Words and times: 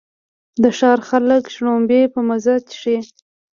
د 0.61 0.63
ښار 0.77 0.99
خلک 1.09 1.43
شړومبې 1.53 2.01
په 2.13 2.19
مزه 2.27 2.55
څښي. 2.67 2.97